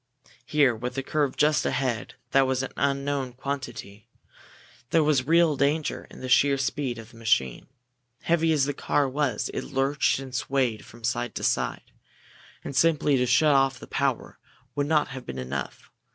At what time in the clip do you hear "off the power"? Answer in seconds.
13.53-14.39